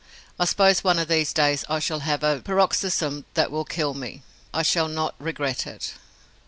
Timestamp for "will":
3.51-3.65